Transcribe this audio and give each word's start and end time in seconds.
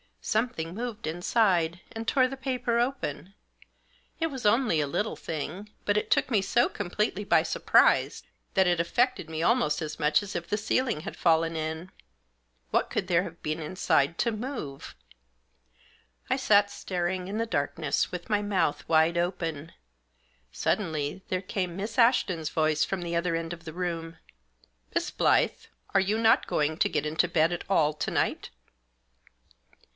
Something 0.23 0.73
moved 0.75 1.07
inside, 1.07 1.79
and 1.91 2.07
tore 2.07 2.27
the 2.27 2.37
paper 2.37 2.79
open. 2.79 3.33
It 4.19 4.27
was 4.27 4.45
only 4.45 4.79
a 4.79 4.87
little 4.87 5.15
thing, 5.15 5.69
but 5.83 5.97
it 5.97 6.09
took 6.11 6.29
me 6.31 6.41
so 6.41 6.69
completely 6.69 7.23
by 7.23 7.41
surprise 7.43 8.23
that 8.53 8.67
it 8.67 8.79
affected 8.79 9.29
me 9.29 9.41
almost 9.43 9.81
as 9.81 9.99
much 9.99 10.21
as 10.23 10.35
if 10.35 10.47
the 10.47 10.57
ceiling 10.57 11.01
had 11.01 11.15
fallen 11.17 11.55
in. 11.55 11.91
What 12.69 12.89
could 12.89 13.07
there 13.07 13.23
have 13.23 13.41
been 13.43 13.59
inside 13.61 14.17
to 14.19 14.31
move? 14.31 14.95
I 16.29 16.35
sat 16.35 16.71
staring, 16.71 17.27
in 17.27 17.37
the 17.39 17.47
darkness, 17.47 18.11
with 18.11 18.29
my 18.29 18.41
mouth 18.43 18.87
wide 18.87 19.17
open. 19.17 19.71
Suddenly 20.51 21.23
there 21.29 21.41
came 21.41 21.75
Miss 21.75 21.97
Ashton's 21.99 22.49
voice 22.49 22.83
from 22.85 23.01
the 23.01 23.15
other 23.15 23.35
end 23.35 23.53
of 23.53 23.65
the 23.65 23.73
room." 23.73 24.17
Miss 24.95 25.11
Blyth, 25.11 25.67
are 25.93 25.99
you 26.01 26.17
not 26.17 26.47
going 26.47 26.77
to 26.77 26.89
get 26.89 27.05
into 27.05 27.27
bed 27.27 27.51
at 27.51 27.65
all 27.69 27.93
to 27.93 28.11
night?" 28.11 28.49